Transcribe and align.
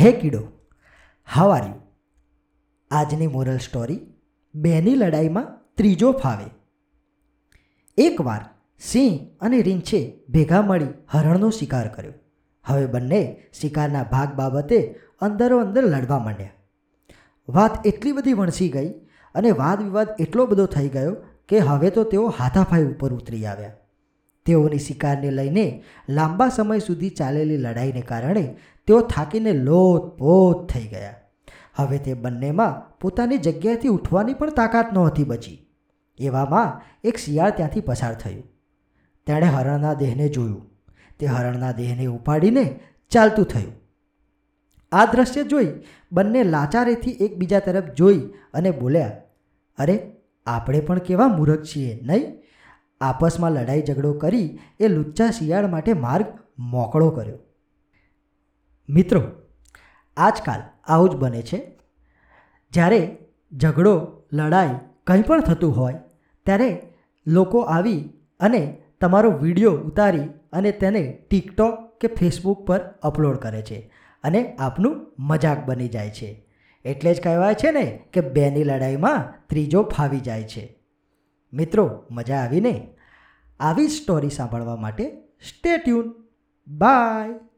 Hey 0.00 0.12
kiddo 0.12 0.38
how 1.34 1.50
are 1.50 1.64
you 1.66 1.74
આજની 2.90 3.26
moral 3.26 3.58
story 3.58 4.00
બેની 4.54 4.94
લડાઈમાં 4.94 5.74
ત્રીજો 5.76 6.12
ફાવે. 6.12 6.44
એકવાર 7.98 8.40
સિંહ 8.78 9.28
અને 9.40 9.62
રીંછે 9.62 10.20
ભેગા 10.28 10.62
મળી 10.62 10.86
હરણનો 11.12 11.50
શિકાર 11.50 11.88
કર્યો. 11.88 12.12
હવે 12.64 12.86
બંને 12.86 13.42
શિકારના 13.60 14.02
ભાગ 14.02 14.32
બાબતે 14.32 14.94
અંદરો 15.20 15.60
અંદર 15.60 15.84
લડવા 15.84 16.18
માંડ્યા. 16.18 16.50
વાત 17.48 17.86
એટલી 17.86 18.12
બધી 18.12 18.32
વણસી 18.32 18.68
ગઈ 18.68 18.88
અને 19.34 19.50
વાદ 19.50 19.82
વિવાદ 19.82 20.08
એટલો 20.18 20.46
બધો 20.46 20.66
થઈ 20.66 20.88
ગયો 20.88 21.16
કે 21.48 21.58
હવે 21.58 21.90
તો 21.90 22.04
તેઓ 22.04 22.28
હાથાફાઈ 22.28 22.84
ઉપર 22.84 23.12
ઉતરી 23.12 23.46
આવ્યા. 23.46 23.72
તેઓની 24.46 24.78
શિકારને 24.78 25.30
લઈને 25.30 25.82
લાંબા 26.08 26.48
સમય 26.48 26.78
સુધી 26.78 27.10
ચાલેલી 27.10 27.56
લડાઈને 27.56 28.00
કારણે 28.00 28.56
તેઓ 28.86 29.00
થાકીને 29.00 29.52
લોતપોત 29.52 30.68
થઈ 30.72 30.86
ગયા. 30.86 31.14
હવે 31.74 31.98
તે 31.98 32.14
બંનેમાં 32.14 32.98
પોતાની 32.98 33.38
જગ્યાએથી 33.38 33.88
ઉઠવાની 33.88 34.34
પણ 34.34 34.50
તાકાત 34.50 34.92
નહોતી 34.92 35.24
બચી. 35.24 35.66
એવામાં 36.18 36.80
એક 37.04 37.16
શિયાળ 37.16 37.50
ત્યાંથી 37.50 37.80
પસાર 37.80 38.14
થયું. 38.14 38.42
તેણે 39.26 39.46
હરણના 39.46 39.94
દેહને 39.94 40.28
જોયું. 40.28 40.70
તે 41.18 41.26
હરણના 41.26 41.72
દેહને 41.72 42.06
ઉપાડીને 42.06 42.80
ચાલતું 43.10 43.44
થયું. 43.44 43.72
આ 44.92 45.04
દ્રશ્ય 45.04 45.42
જોઈ 45.42 45.72
બંને 46.12 46.42
લાચારેથી 46.42 47.10
એકબીજા 47.10 47.58
તરફ 47.58 47.84
જોઈ 47.84 48.18
અને 48.54 48.70
બોલ્યા, 48.70 49.22
અરે, 49.78 50.12
આપણે 50.46 50.80
પણ 50.80 50.98
કેવા 50.98 51.28
મૂર્ખ 51.28 51.62
છીએ, 51.62 52.00
નહીં? 52.02 52.49
આપસમાં 53.00 53.52
લડાઈ 53.52 53.82
ઝઘડો 53.82 54.12
કરી 54.12 54.58
એ 54.80 54.88
લુચ્ચા 54.88 55.30
શિયાળ 55.30 55.66
માટે 55.66 55.92
માર્ગ 55.92 56.24
મોકળો 56.58 57.10
કર્યો. 57.10 57.38
મિત્રો, 58.88 59.22
આજકાલ 60.16 60.62
આવું 60.84 61.10
જ 61.10 61.16
બને 61.16 61.42
છે. 61.42 61.78
જ્યારે 62.72 63.16
ઝઘડો, 63.52 64.22
લડાઈ 64.32 64.68
કંઈ 65.06 65.22
પણ 65.22 65.40
થતું 65.40 65.76
હોય, 65.76 65.94
ત્યારે 66.46 66.82
લોકો 67.26 67.60
આવી 67.60 68.10
અને 68.40 68.82
તમારો 69.00 69.30
વીડિયો 69.30 69.72
ઉતારી 69.72 70.28
અને 70.52 70.72
તેને 70.72 71.18
ટિકટોક 71.30 71.98
કે 72.00 72.08
ફેસબુક 72.08 72.66
પર 72.66 72.80
અપલોડ 73.02 73.36
કરે 73.36 73.62
છે 73.62 73.92
અને 74.24 74.56
આપનું 74.56 75.06
મજાક 75.18 75.64
બની 75.64 75.88
જાય 75.88 76.10
છે. 76.10 76.46
એટલે 76.84 77.14
જ 77.14 77.22
કહેવાય 77.22 77.54
છે 77.54 77.70
ને 77.70 78.04
કે 78.12 78.20
બેની 78.20 78.64
લડાઈમાં 78.64 79.46
ત્રીજો 79.46 79.82
ફાવી 79.82 80.20
જાય 80.20 80.42
છે. 80.42 80.79
મિત્રો 81.52 82.06
મજા 82.10 82.36
આવીને 82.36 82.96
આવી 83.60 83.88
સ્ટોરી 83.88 84.30
સાંભળવા 84.30 84.76
માટે 84.76 85.10
સ્ટે 85.48 85.76
ટ્યુન 85.76 86.14
બાય 86.68 87.49